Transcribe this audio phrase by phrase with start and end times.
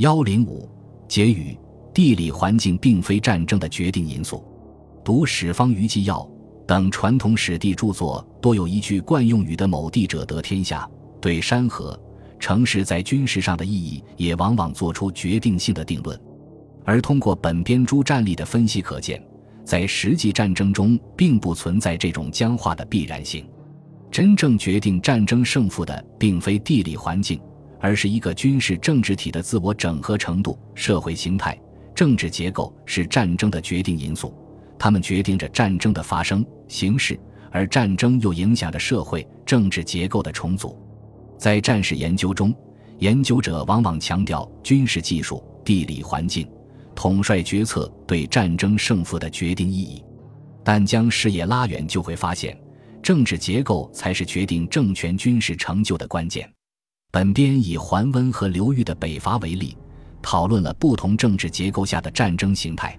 [0.00, 0.66] 幺零五
[1.06, 1.54] 结语：
[1.92, 4.42] 地理环境并非战争的决定因素。
[5.04, 6.20] 读《史方舆纪要》
[6.66, 10.88] 等传统史地著作，多有一句惯用语的“某地者得天下”，
[11.20, 12.00] 对山河、
[12.38, 16.18] 城市在军事上的意义，也往往做出决定性的定论。
[16.82, 19.22] 而通过本编诸战例的分析可见，
[19.66, 23.46] 在实际战争中，并不存在这种僵化的必然性。
[24.10, 27.38] 真正决定战争胜负的，并非地理环境。
[27.80, 31.58] 而是一个军事政治体的自我整合程度、社会形态、
[31.94, 34.34] 政治结构是战争的决定因素，
[34.78, 37.18] 它们决定着战争的发生形式，
[37.50, 40.78] 而战争又影响着社会政治结构的重组。
[41.38, 42.54] 在战事研究中，
[42.98, 46.46] 研究者往往强调军事技术、地理环境、
[46.94, 50.04] 统帅决策对战争胜负的决定意义，
[50.62, 52.54] 但将视野拉远，就会发现，
[53.02, 56.46] 政治结构才是决定政权军事成就的关键。
[57.12, 59.76] 本编以桓温和刘裕的北伐为例，
[60.22, 62.96] 讨论了不同政治结构下的战争形态。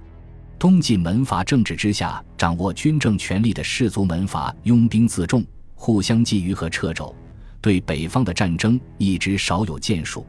[0.60, 7.16] 东晋门阀政治之下，掌握军政权力的士族门阀拥兵自重，互相觊觎和掣肘，
[7.62, 10.26] 对北方的战争一直少有建树；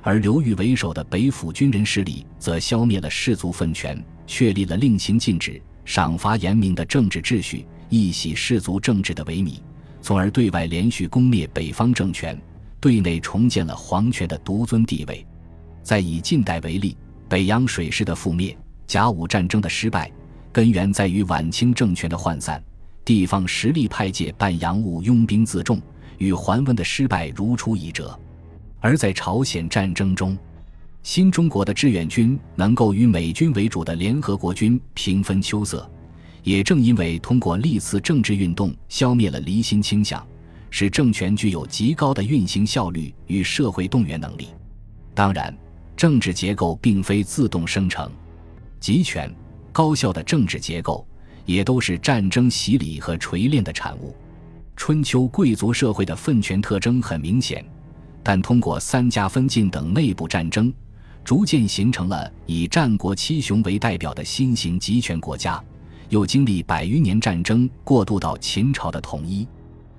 [0.00, 9.60] 而刘裕为首的北府军人势力，则消灭了士族分权，确立了令行禁止、赏罚严明的政治秩序，一洗士族政治的萎靡，
[10.00, 12.40] 从而对外连续攻灭北方政权。
[12.86, 15.26] 对内重建了皇权的独尊地位。
[15.82, 16.96] 再以近代为例，
[17.28, 18.56] 北洋水师的覆灭、
[18.86, 20.08] 甲午战争的失败，
[20.52, 22.62] 根源在于晚清政权的涣散，
[23.04, 25.82] 地方实力派界办洋务拥兵自重，
[26.18, 28.16] 与桓温的失败如出一辙。
[28.78, 30.38] 而在朝鲜战争中，
[31.02, 35.90] 新中国的志愿军能够与美军为主的联合国军平分秋色，
[36.44, 40.24] 也正因为通过历次政治运动消灭了离心倾向。
[40.70, 44.48] 使政权具有极高的运行效率与社会动员能力。
[45.14, 45.56] 当然，
[45.96, 48.10] 政治结构并非自动生成，
[48.80, 49.34] 集权、
[49.72, 51.06] 高效的政治结构
[51.44, 54.14] 也都是战争洗礼和锤炼的产物。
[54.76, 57.64] 春秋贵族社会的分权特征很明显，
[58.22, 60.70] 但通过三家分晋等内部战争，
[61.24, 65.62] 逐渐形成了以战国七雄为代表的新型集权国家，
[66.10, 69.48] 又经历百余年战争，过渡到秦朝的统一。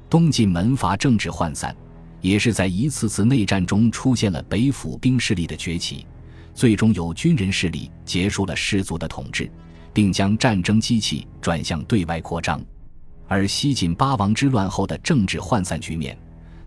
[0.09, 1.75] 东晋门阀政治涣散，
[2.21, 6.05] 也是在一次次内战中出现了北府兵势力的崛起，
[6.53, 9.51] 最终由军人势力结束了士族的统治，
[9.93, 12.63] 并将战争机器转向对外扩张。
[13.27, 16.17] 而西晋八王之乱后的政治涣散局面，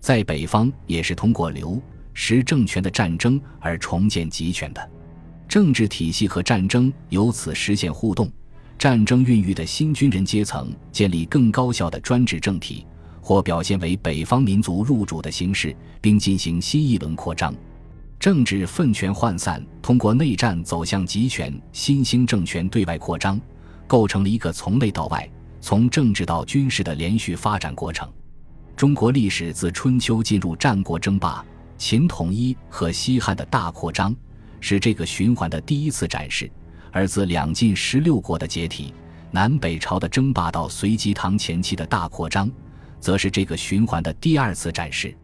[0.00, 1.80] 在北方也是通过刘
[2.12, 4.90] 石政权的战争而重建集权的，
[5.48, 8.30] 政治体系和战争由此实现互动，
[8.78, 12.84] 战争孕育的新军人阶层建立更高效的专制政体。
[13.20, 17.54] 或表现为北方民族入主的形式，并进行新一轮扩张，
[18.18, 23.40] 政治分权涣散，通过内战走向集权，新兴政权对外扩张，
[23.86, 25.28] 构成了一个从内到外、
[25.60, 28.08] 从政治到军事的连续发展过程。
[28.76, 31.44] 中国历史自春秋进入战国争霸、
[31.76, 34.16] 秦统一和西汉的大扩张，
[34.60, 36.46] 是这个循环的第一次展示；
[36.90, 38.94] 而自两晋十六国的解体、
[39.30, 42.50] 南北朝的争霸到隋唐前期的大扩张。
[43.00, 45.16] 则是这个循环的第二次展示。